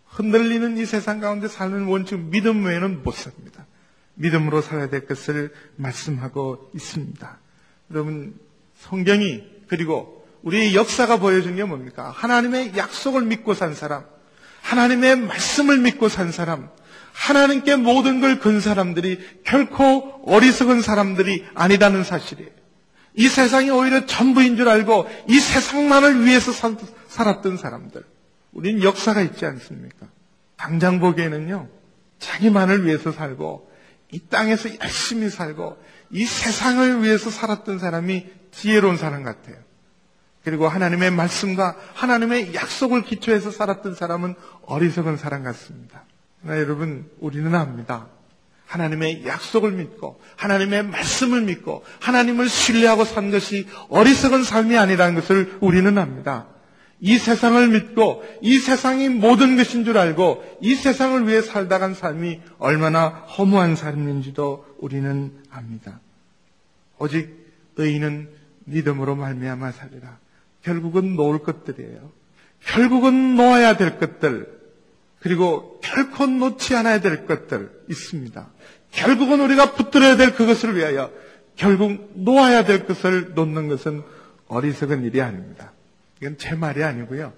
[0.07, 3.67] 흔들리는 이 세상 가운데 사는 원칙 믿음 외에는 못 삽니다.
[4.15, 7.39] 믿음으로 살아야 될 것을 말씀하고 있습니다.
[7.91, 8.39] 여러분
[8.79, 10.18] 성경이 그리고
[10.49, 12.11] 우리의 역사가 보여준 게 뭡니까?
[12.17, 14.05] 하나님의 약속을 믿고 산 사람,
[14.63, 16.71] 하나님의 말씀을 믿고 산 사람,
[17.13, 22.51] 하나님께 모든 걸 건 사람들이 결코 어리석은 사람들이 아니다는 사실이에요.
[23.15, 26.53] 이 세상이 오히려 전부인 줄 알고 이 세상만을 위해서
[27.09, 28.05] 살았던 사람들.
[28.53, 30.07] 우리는 역사가 있지 않습니까?
[30.57, 31.69] 당장 보기에는요,
[32.21, 33.71] 자기만을 위해서 살고,
[34.13, 35.77] 이 땅에서 열심히 살고,
[36.11, 39.57] 이 세상을 위해서 살았던 사람이 지혜로운 사람 같아요.
[40.49, 44.35] 그리고 하나님의 말씀과 하나님의 약속을 기초해서 살았던 사람은
[44.65, 46.05] 어리석은 사람 같습니다.
[46.41, 48.07] 그러나 여러분, 우리는 압니다.
[48.65, 55.99] 하나님의 약속을 믿고, 하나님의 말씀을 믿고, 하나님을 신뢰하고 산 것이 어리석은 삶이 아니라는 것을 우리는
[55.99, 56.47] 압니다.
[57.01, 62.41] 이 세상을 믿고 이 세상이 모든 것인 줄 알고 이 세상을 위해 살다 간 삶이
[62.59, 66.01] 얼마나 허무한 삶인지도 우리는 압니다.
[66.99, 67.37] 오직
[67.77, 68.31] 의인은
[68.65, 70.19] 믿음으로 말미암아 살리라.
[70.63, 72.13] 결국은 놓을 것들이에요.
[72.61, 74.59] 결국은 놓아야 될 것들
[75.21, 78.49] 그리고 결코 놓지 않아야 될 것들 있습니다.
[78.91, 81.13] 결국은 우리가 붙들어야 될 그것을 위하여
[81.57, 84.03] 결국 놓아야 될 것을 놓는 것은
[84.47, 85.73] 어리석은 일이 아닙니다.
[86.21, 87.33] 이건 제 말이 아니고요.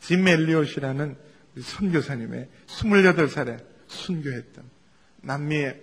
[0.00, 1.16] 짐 엘리엇이라는
[1.60, 4.64] 선교사님의 28살에 순교했던
[5.22, 5.80] 남미의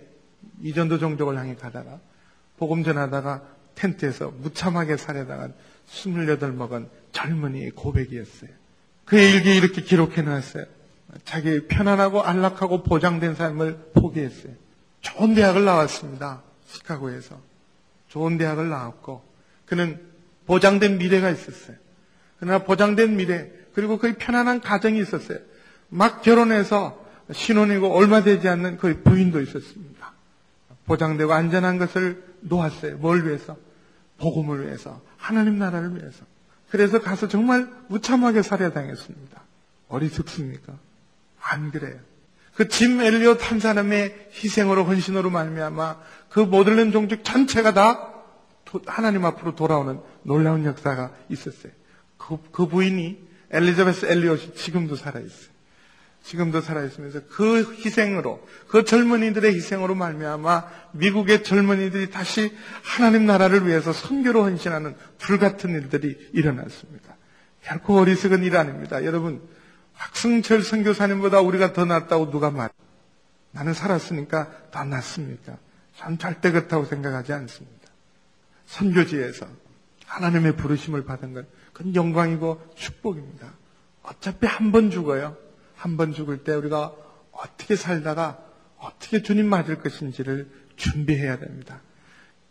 [0.62, 2.00] 이전도 종족을 향해 가다가
[2.58, 3.42] 복음 전하다가
[3.74, 5.54] 텐트에서 무참하게 살해당한
[5.90, 8.50] 28 먹은 젊은이의 고백이었어요.
[9.04, 10.64] 그의 일기 이렇게 기록해 놨어요.
[11.24, 14.52] 자기 편안하고 안락하고 보장된 삶을 포기했어요.
[15.00, 16.42] 좋은 대학을 나왔습니다.
[16.66, 17.40] 시카고에서.
[18.08, 19.22] 좋은 대학을 나왔고
[19.66, 20.00] 그는
[20.46, 21.76] 보장된 미래가 있었어요.
[22.38, 25.38] 그러나 보장된 미래, 그리고 거의 편안한 가정이 있었어요.
[25.88, 30.12] 막 결혼해서 신혼이고 얼마 되지 않는 거의 부인도 있었습니다.
[30.86, 32.96] 보장되고 안전한 것을 놓았어요.
[32.98, 33.56] 뭘 위해서?
[34.18, 35.00] 복음을 위해서.
[35.18, 36.24] 하나님 나라를 위해서.
[36.70, 39.42] 그래서 가서 정말 무참하게 살해당했습니다.
[39.88, 40.72] 어리석습니까?
[41.40, 41.98] 안 그래요.
[42.54, 45.96] 그 짐 엘리엇 한 사람의 희생으로 헌신으로 말미암아
[46.28, 48.14] 그 모델른 종족 전체가 다
[48.86, 51.72] 하나님 앞으로 돌아오는 놀라운 역사가 있었어요.
[52.16, 53.16] 그, 그 부인이
[53.50, 55.57] 엘리자베스 엘리엇이 지금도 살아있어요.
[56.22, 64.42] 지금도 살아있으면서 그 희생으로 그 젊은이들의 희생으로 말미암아 미국의 젊은이들이 다시 하나님 나라를 위해서 선교로
[64.44, 67.16] 헌신하는 불같은 일들이 일어났습니다.
[67.62, 69.04] 결코 어리석은 일 아닙니다.
[69.04, 69.40] 여러분
[69.96, 72.70] 박승철 선교사님보다 우리가 더 낫다고 누가 말?
[73.50, 75.56] 나는 살았으니까 더 낫습니까?
[75.96, 77.88] 전 절대 그렇다고 생각하지 않습니다.
[78.66, 79.46] 선교지에서
[80.06, 83.52] 하나님의 부르심을 받은 건 그건 영광이고 축복입니다.
[84.02, 85.36] 어차피 한 번 죽어요.
[85.78, 86.92] 한 번 죽을 때 우리가
[87.30, 88.38] 어떻게 살다가
[88.78, 91.80] 어떻게 주님 맞을 것인지를 준비해야 됩니다.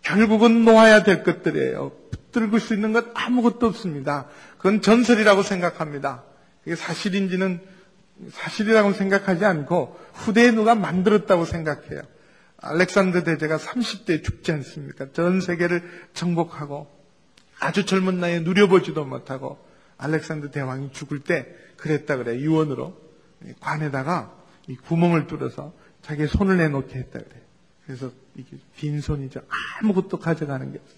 [0.02, 1.92] 결국은 놓아야 될 것들이에요.
[2.12, 4.28] 붙들고 수 있는 것 아무것도 없습니다.
[4.58, 6.24] 그건 전설이라고 생각합니다.
[6.66, 7.60] 이게 사실인지는
[8.32, 12.02] 사실이라고 생각하지 않고 후대에 누가 만들었다고 생각해요.
[12.60, 15.12] 알렉산더 대제가 30대에 죽지 않습니까?
[15.14, 16.88] 전 세계를 정복하고
[17.60, 19.60] 아주 젊은 나이에 누려보지도 못하고
[19.98, 23.07] 알렉산더 대왕이 죽을 때 그랬다 그래 유언으로
[23.60, 24.34] 관에다가
[24.86, 27.42] 구멍을 뚫어서 자기 손을 내놓게 했다 그래.
[27.86, 29.42] 그래서 이게 빈손이죠.
[29.80, 30.98] 아무것도 가져가는 게 없어요.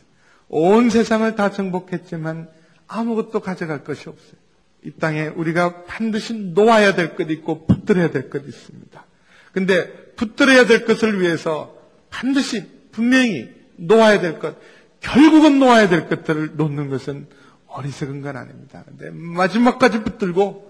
[0.50, 2.50] 온 세상을 다 정복했지만
[2.88, 4.40] 아무것도 가져갈 것이 없어요.
[4.84, 9.06] 이 땅에 우리가 반드시 놓아야 될 것 있고 붙들어야 될 것 있습니다.
[9.54, 11.76] 근데 붙들어야 될 것을 위해서
[12.10, 14.58] 반드시 분명히 놓아야 될 것,
[15.00, 17.28] 결국은 놓아야 될 것들을 놓는 것은
[17.68, 18.84] 어리석은 건 아닙니다.
[18.88, 20.69] 근데 마지막까지 붙들고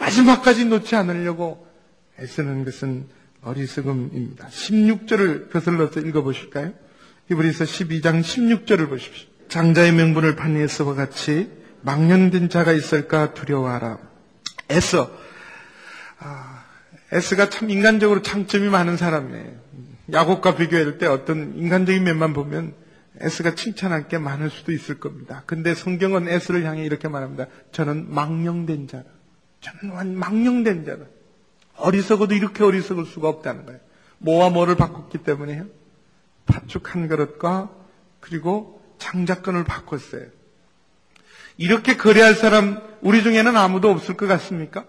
[0.00, 1.66] 마지막까지 놓지 않으려고
[2.18, 3.06] 애쓰는 것은
[3.42, 4.48] 어리석음입니다.
[4.48, 6.72] 16절을 거슬러서 읽어보실까요?
[7.28, 9.28] 히브리서 12장 16절을 보십시오.
[9.48, 11.50] 장자의 명분을 판이에서와 같이
[11.82, 13.98] 망령된 자가 있을까 두려워하라.
[14.70, 15.10] 애써.
[16.18, 16.64] 아,
[17.12, 19.52] 에스가 참 인간적으로 장점이 많은 사람이에요.
[20.12, 22.74] 야곱과 비교할 때 어떤 인간적인 면만 보면
[23.20, 25.42] 에스가 칭찬할 게 많을 수도 있을 겁니다.
[25.46, 27.46] 근데 성경은 에스를 향해 이렇게 말합니다.
[27.72, 29.04] 저는 망령된 자라.
[29.60, 31.04] 저는 망령된 자라.
[31.76, 33.80] 어리석어도 이렇게 어리석을 수가 없다는 거예요.
[34.18, 35.66] 뭐와 뭐를 바꿨기 때문에요.
[36.46, 37.70] 팥죽 한 그릇과
[38.20, 40.26] 그리고 장작권을 바꿨어요.
[41.56, 44.84] 이렇게 거래할 사람 우리 중에는 아무도 없을 것 같습니까?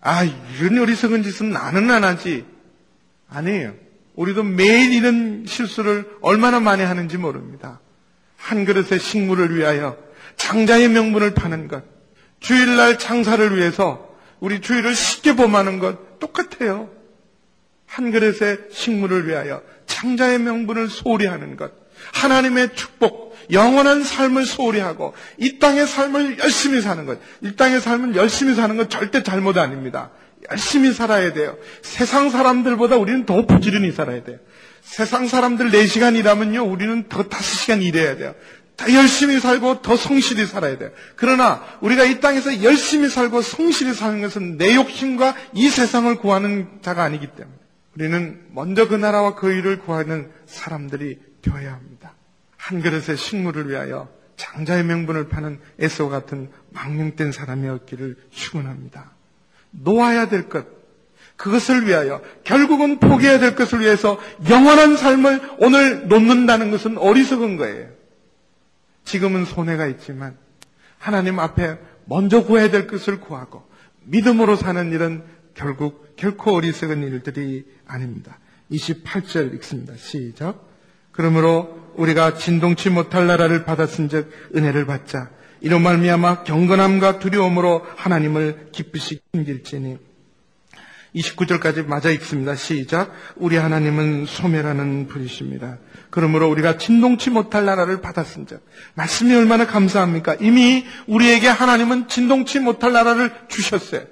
[0.00, 2.46] 아, 이런 어리석은 짓은 나는 안 하지.
[3.28, 3.74] 아니에요.
[4.14, 7.80] 우리도 매일 이런 실수를 얼마나 많이 하는지 모릅니다.
[8.36, 9.96] 한 그릇의 식물을 위하여
[10.36, 11.84] 장자의 명분을 파는 것.
[12.40, 14.08] 주일날 장사를 위해서
[14.40, 16.90] 우리 주일을 쉽게 범하는 것 똑같아요.
[17.86, 21.72] 한 그릇의 식물을 위하여 장자의 명분을 소홀히 하는 것.
[22.12, 27.18] 하나님의 축복, 영원한 삶을 소홀히 하고 이 땅의 삶을 열심히 사는 것.
[27.42, 30.10] 이 땅의 삶은 열심히 사는 건 절대 잘못 아닙니다.
[30.50, 31.56] 열심히 살아야 돼요.
[31.82, 34.38] 세상 사람들보다 우리는 더 부지런히 살아야 돼요.
[34.82, 38.34] 세상 사람들 4시간 일하면요, 우리는 더 5시간 일해야 돼요.
[38.78, 40.90] 더 열심히 살고 더 성실히 살아야 돼요.
[41.16, 47.02] 그러나 우리가 이 땅에서 열심히 살고 성실히 사는 것은 내 욕심과 이 세상을 구하는 자가
[47.02, 47.56] 아니기 때문에
[47.96, 52.14] 우리는 먼저 그 나라와 그 일을 구하는 사람들이 되어야 합니다.
[52.56, 59.10] 한 그릇의 식물을 위하여 장자의 명분을 파는 에서 같은 망명된 사람이었기를 축원합니다.
[59.72, 60.64] 놓아야 될 것,
[61.34, 67.97] 그것을 위하여 결국은 포기해야 될 것을 위해서 영원한 삶을 오늘 놓는다는 것은 어리석은 거예요.
[69.08, 70.36] 지금은 손해가 있지만
[70.98, 73.66] 하나님 앞에 먼저 구해야 될 것을 구하고
[74.04, 78.38] 믿음으로 사는 일은 결국 결코 어리석은 일들이 아닙니다.
[78.70, 79.94] 28절 읽습니다.
[79.96, 80.68] 시작.
[81.10, 85.30] 그러므로 우리가 진동치 못할 나라를 받았은즉 은혜를 받자.
[85.62, 89.98] 이로 말미암아 경건함과 두려움으로 하나님을 기쁘시 힘길지니
[91.18, 92.54] 29절까지 맞아 읽습니다.
[92.54, 93.12] 시작.
[93.36, 95.78] 우리 하나님은 소멸하는 분이십니다.
[96.10, 100.36] 그러므로 우리가 진동치 못할 나라를 받았은 즉 말씀이 얼마나 감사합니까?
[100.40, 104.02] 이미 우리에게 하나님은 진동치 못할 나라를 주셨어요.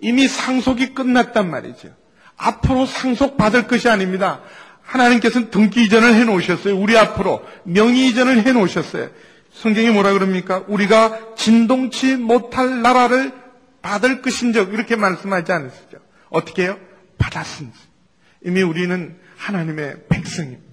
[0.00, 1.88] 이미 상속이 끝났단 말이죠.
[2.36, 4.40] 앞으로 상속받을 것이 아닙니다.
[4.82, 6.76] 하나님께서는 등기 이전을 해 놓으셨어요.
[6.76, 9.08] 우리 앞으로 명의 이전을 해 놓으셨어요.
[9.52, 10.64] 성경이 뭐라 그럽니까?
[10.66, 13.32] 우리가 진동치 못할 나라를
[13.82, 16.03] 받을 것인적 이렇게 말씀하지 않으시죠.
[16.34, 16.78] 어떻게 해요?
[17.18, 17.78] 받았습니다.
[18.42, 20.64] 이미 우리는 하나님의 백성입니다.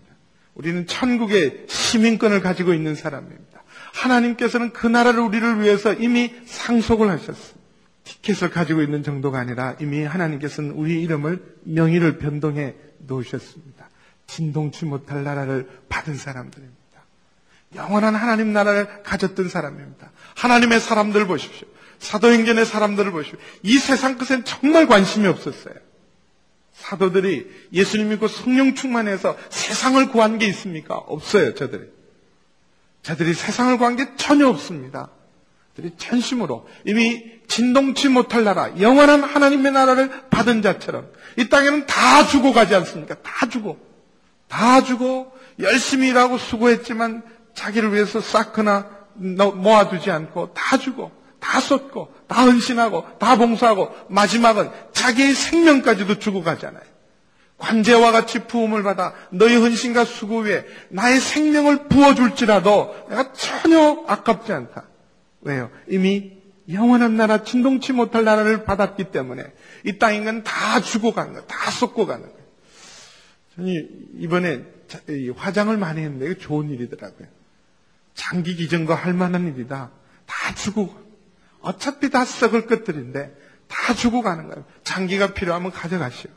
[0.56, 3.64] 우리는 천국의 시민권을 가지고 있는 사람입니다.
[3.94, 7.62] 하나님께서는 그 나라를 우리를 위해서 이미 상속을 하셨습니다.
[8.04, 13.90] 티켓을 가지고 있는 정도가 아니라 이미 하나님께서는 우리 이름을 명의를 변동해 놓으셨습니다.
[14.28, 16.82] 진동치 못할 나라를 받은 사람들입니다.
[17.76, 20.12] 영원한 하나님 나라를 가졌던 사람입니다.
[20.36, 21.68] 하나님의 사람들 보십시오.
[22.02, 23.40] 사도행전의 사람들을 보십시오.
[23.62, 25.76] 이 세상 것엔 정말 관심이 없었어요.
[26.74, 30.96] 사도들이 예수님 믿고 성령 충만해서 세상을 구한 게 있습니까?
[30.96, 31.84] 없어요, 저들이.
[33.04, 35.10] 저들이 세상을 구한 게 전혀 없습니다.
[35.76, 42.52] 저들이 전심으로 이미 진동치 못할 나라, 영원한 하나님의 나라를 받은 자처럼 이 땅에는 다 주고
[42.52, 43.16] 가지 않습니까?
[43.22, 43.78] 다 주고.
[44.48, 52.46] 다 주고 열심히 일하고 수고했지만 자기를 위해서 쌓거나 모아두지 않고 다 주고 다 쏟고 다
[52.46, 56.84] 헌신하고 다 봉사하고 마지막은 자기의 생명까지도 주고 가잖아요.
[57.58, 64.86] 관제와 같이 부음을 받아 너희 헌신과 수고 위에 나의 생명을 부어줄지라도 내가 전혀 아깝지 않다.
[65.42, 65.70] 왜요?
[65.90, 66.40] 이미
[66.72, 69.44] 영원한 나라, 진동치 못할 나라를 받았기 때문에
[69.84, 71.46] 이 땅인 건 다 주고 가는 거예요.
[71.48, 72.38] 다 쏟고 가는 거예요.
[73.56, 74.64] 저는 이번에
[75.36, 77.28] 화장을 많이 했는데 좋은 일이더라고요.
[78.14, 79.92] 장기 기증거 할 만한 일이다.
[80.26, 80.96] 다 주고
[81.62, 83.36] 어차피 다 썩을 것들인데
[83.68, 84.66] 다 주고 가는 거예요.
[84.84, 86.30] 장기가 필요하면 가져가시오.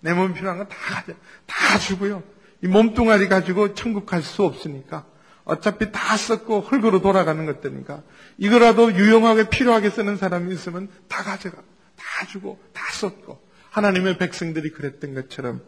[0.00, 1.14] 내 몸 필요한 건 다 가져,
[1.46, 2.22] 다 주고요.
[2.62, 5.06] 이 몸뚱아리 가지고 천국 갈 수 없으니까
[5.44, 8.02] 어차피 다 썩고 흙으로 돌아가는 것들이니까
[8.38, 11.58] 이거라도 유용하게 필요하게 쓰는 사람이 있으면 다 가져가.
[11.96, 15.62] 다 주고 다 썼고 하나님의 백성들이 그랬던 것처럼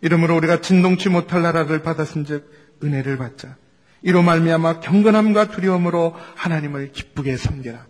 [0.00, 3.56] 이러므로 우리가 진동치 못할 나라를 받았은즉 은혜를 받자.
[4.02, 7.86] 이로 말미암아 경건함과 두려움으로 하나님을 기쁘게 섬겨라.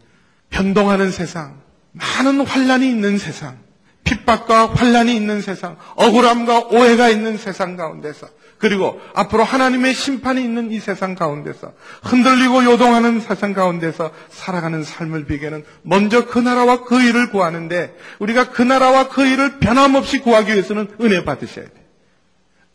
[0.55, 1.61] 변동하는 세상,
[1.93, 3.59] 많은 환란이 있는 세상,
[4.05, 10.79] 핍박과 환란이 있는 세상, 억울함과 오해가 있는 세상 가운데서 그리고 앞으로 하나님의 심판이 있는 이
[10.79, 11.73] 세상 가운데서
[12.05, 18.63] 흔들리고 요동하는 세상 가운데서 살아가는 삶을 비게는 먼저 그 나라와 그 일을 구하는데 우리가 그
[18.63, 21.85] 나라와 그 일을 변함없이 구하기 위해서는 은혜 받으셔야 돼요.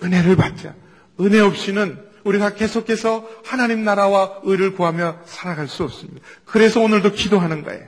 [0.04, 0.76] 은혜를 받자.
[1.22, 6.22] 은혜 없이는 우리가 계속해서 하나님 나라와 의를 구하며 살아갈 수 없습니다.
[6.46, 7.86] 그래서 오늘도 기도하는 거예요.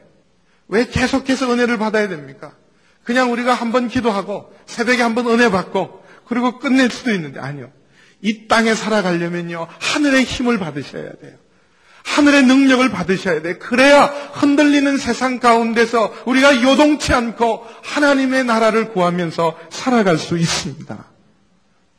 [0.67, 2.53] 왜 계속해서 은혜를 받아야 됩니까?
[3.03, 7.71] 그냥 우리가 한번 기도하고 새벽에 한번 은혜 받고 그리고 끝낼 수도 있는데 아니요.
[8.21, 11.33] 이 땅에 살아가려면요 하늘의 힘을 받으셔야 돼요.
[12.03, 13.57] 하늘의 능력을 받으셔야 돼.
[13.57, 21.05] 그래야 흔들리는 세상 가운데서 우리가 요동치 않고 하나님의 나라를 구하면서 살아갈 수 있습니다.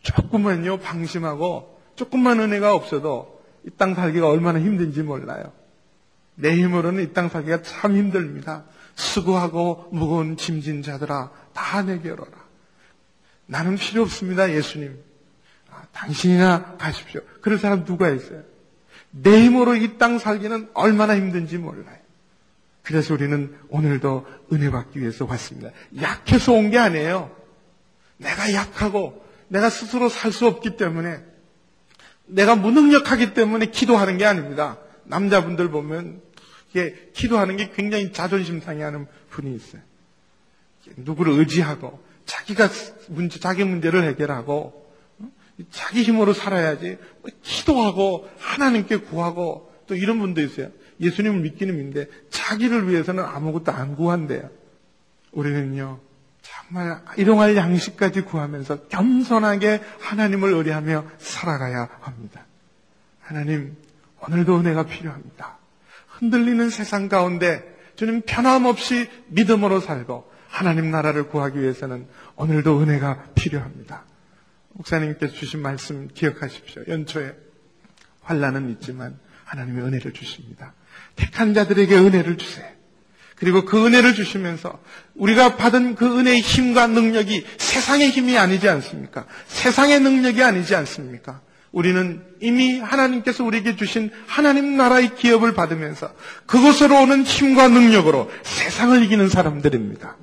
[0.02, 5.52] 조금만요, 방심하고 조금만 은혜가 없어도 이 땅 살기가 얼마나 힘든지 몰라요.
[6.34, 8.64] 내 힘으로는 이 땅 살기가 참 힘듭니다.
[8.96, 12.24] 수고하고 무거운 짐진 자들아, 다 내게 오라.
[13.46, 14.98] 나는 필요 없습니다, 예수님.
[15.70, 17.20] 아, 당신이나 가십시오.
[17.40, 18.42] 그럴 사람 누가 있어요?
[19.12, 22.02] 내 힘으로 이 땅 살기는 얼마나 힘든지 몰라요.
[22.82, 25.70] 그래서 우리는 오늘도 은혜 받기 위해서 왔습니다.
[26.00, 27.30] 약해서 온 게 아니에요.
[28.16, 31.22] 내가 약하고 내가 스스로 살 수 없기 때문에
[32.32, 34.78] 내가 무능력하기 때문에 기도하는 게 아닙니다.
[35.04, 36.20] 남자분들 보면
[36.70, 39.82] 이게 기도하는 게 굉장히 자존심 상해하는 분이 있어요.
[40.96, 42.68] 누구를 의지하고 자기가
[43.08, 44.82] 문제, 자기 문제를 해결하고
[45.70, 50.70] 자기 힘으로 살아야지 뭐 기도하고 하나님께 구하고 또 이런 분도 있어요.
[51.00, 54.50] 예수님을 믿기는 믿는데 자기를 위해서는 아무것도 안 구한대요.
[55.32, 56.00] 우리는요
[56.72, 62.46] 정말 일용할 양식까지 구하면서 겸손하게 하나님을 의뢰하며 살아가야 합니다.
[63.20, 63.76] 하나님
[64.20, 65.58] 오늘도 은혜가 필요합니다.
[66.08, 67.62] 흔들리는 세상 가운데
[67.96, 72.06] 주님 편함없이 믿음으로 살고 하나님 나라를 구하기 위해서는
[72.36, 74.04] 오늘도 은혜가 필요합니다.
[74.72, 76.84] 목사님께서 주신 말씀 기억하십시오.
[76.88, 77.34] 연초에
[78.22, 80.72] 환란은 있지만 하나님의 은혜를 주십니다.
[81.16, 82.66] 택한 자들에게 은혜를 주세요.
[83.42, 84.78] 그리고 그 은혜를 주시면서
[85.16, 89.26] 우리가 받은 그 은혜의 힘과 능력이 세상의 힘이 아니지 않습니까?
[89.48, 91.40] 세상의 능력이 아니지 않습니까?
[91.72, 96.14] 우리는 이미 하나님께서 우리에게 주신 하나님 나라의 기업을 받으면서
[96.46, 100.16] 그것으로 오는 힘과 능력으로 세상을 이기는 사람들입니다.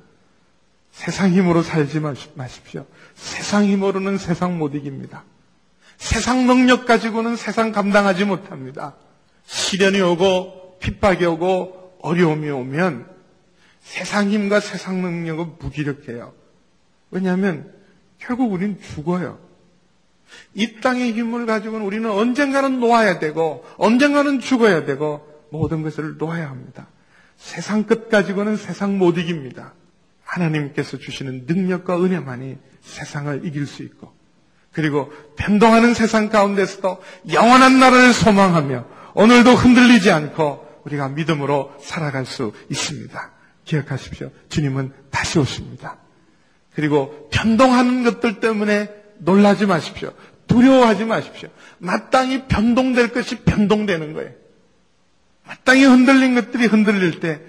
[0.90, 2.00] 세상 힘으로 살지
[2.36, 2.86] 마십시오.
[3.16, 5.24] 세상 힘으로는 세상 못 이깁니다.
[5.98, 8.94] 세상 능력 가지고는 세상 감당하지 못합니다.
[9.44, 13.06] 시련이 오고 핍박이 오고 어려움이 오면
[13.80, 16.32] 세상 힘과 세상 능력은 무기력해요.
[17.10, 17.72] 왜냐하면
[18.18, 19.38] 결국 우리는 죽어요.
[20.54, 26.86] 이 땅의 힘을 가지고는 우리는 언젠가는 놓아야 되고 언젠가는 죽어야 되고 모든 것을 놓아야 합니다.
[27.36, 29.72] 세상 끝 가지고는 세상 못 이깁니다.
[30.22, 34.12] 하나님께서 주시는 능력과 은혜만이 세상을 이길 수 있고
[34.72, 43.32] 그리고 변동하는 세상 가운데서도 영원한 나라를 소망하며 오늘도 흔들리지 않고 우리가 믿음으로 살아갈 수 있습니다.
[43.64, 44.30] 기억하십시오.
[44.48, 45.98] 주님은 다시 오십니다.
[46.74, 50.12] 그리고 변동하는 것들 때문에 놀라지 마십시오.
[50.46, 51.48] 두려워하지 마십시오.
[51.78, 54.32] 마땅히 변동될 것이 변동되는 거예요.
[55.46, 57.40] 마땅히 흔들린 것들이 흔들릴 때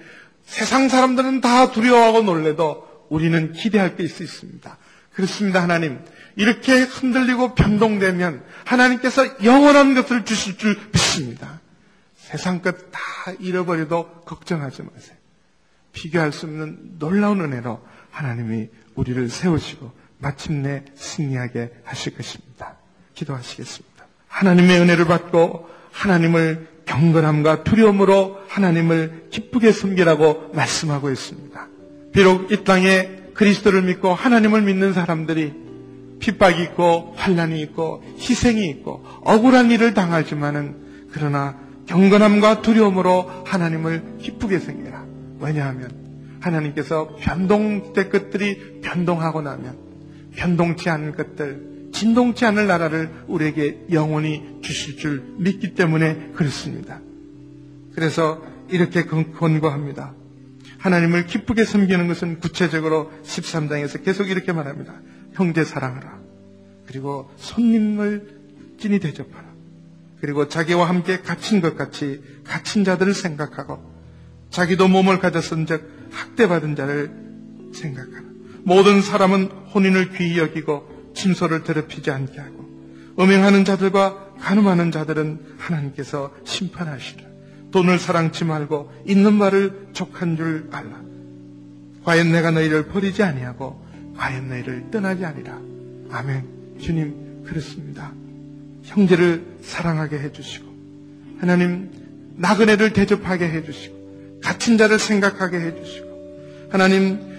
[0.44, 4.76] 세상 사람들은 다 두려워하고 놀래도 우리는 기대할 게 있습니다.
[5.12, 6.00] 그렇습니다, 하나님.
[6.36, 11.61] 이렇게 흔들리고 변동되면 하나님께서 영원한 것을 주실 줄 믿습니다.
[12.32, 13.00] 세상 것 다
[13.38, 15.16] 잃어버려도 걱정하지 마세요.
[15.92, 22.76] 비교할 수 없는 놀라운 은혜로 하나님이 우리를 세우시고 마침내 승리하게 하실 것입니다.
[23.14, 24.06] 기도하시겠습니다.
[24.28, 31.68] 하나님의 은혜를 받고 하나님을 경건함과 두려움으로 하나님을 기쁘게 섬기라고 말씀하고 있습니다.
[32.12, 35.52] 비록 이 땅에 그리스도를 믿고 하나님을 믿는 사람들이
[36.18, 45.04] 핍박이 있고 환란이 있고 희생이 있고 억울한 일을 당하지만은 그러나 경건함과 두려움으로 하나님을 기쁘게 섬기라.
[45.40, 45.90] 왜냐하면
[46.40, 49.76] 하나님께서 변동될 것들이 변동하고 나면
[50.34, 57.00] 변동치 않은 것들 진동치 않을 나라를 우리에게 영원히 주실 줄 믿기 때문에 그렇습니다.
[57.94, 60.14] 그래서 이렇게 권고합니다.
[60.78, 64.94] 하나님을 기쁘게 섬기는 것은 구체적으로 13장에서 계속 이렇게 말합니다.
[65.34, 66.18] 형제 사랑하라.
[66.86, 68.40] 그리고 손님을
[68.78, 69.51] 찐히 대접하라.
[70.22, 73.82] 그리고 자기와 함께 갇힌 것 같이 갇힌 자들을 생각하고
[74.50, 77.10] 자기도 몸을 가졌은즉 학대받은 자를
[77.74, 78.22] 생각하라.
[78.62, 82.64] 모든 사람은 혼인을 귀히 여기고 침소를 더럽히지 않게 하고
[83.18, 87.24] 음행하는 자들과 간음하는 자들은 하나님께서 심판하시라.
[87.72, 91.00] 돈을 사랑치 말고 있는 말을 족한 줄 알라.
[92.04, 93.84] 과연 내가 너희를 버리지 아니하고
[94.16, 95.58] 과연 너희를 떠나지 아니라.
[96.12, 96.78] 아멘.
[96.80, 98.21] 주님 그렇습니다.
[98.84, 100.72] 형제를 사랑하게 해주시고
[101.38, 101.90] 하나님
[102.36, 107.32] 나그네를 대접하게 해주시고 갇힌 자를 생각하게 해주시고 하나님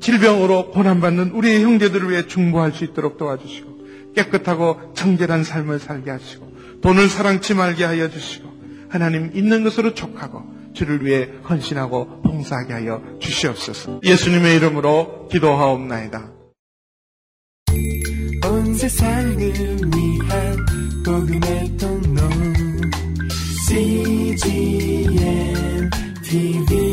[0.00, 7.08] 질병으로 고난받는 우리의 형제들을 위해 중보할 수 있도록 도와주시고 깨끗하고 정결한 삶을 살게 하시고 돈을
[7.08, 8.52] 사랑치 말게 하여 주시고
[8.88, 10.42] 하나님 있는 것으로 촉하고
[10.74, 14.00] 주를 위해 헌신하고 봉사하게 하여 주시옵소서.
[14.04, 16.32] 예수님의 이름으로 기도하옵나이다.
[21.14, 22.22] 복음의 통로
[23.68, 25.20] CGM
[26.24, 26.83] TV